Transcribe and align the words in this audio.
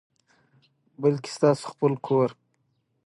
بلکي 1.01 1.29
ستاسو 1.37 1.63
خپل 1.73 1.93
کور، 2.07 2.29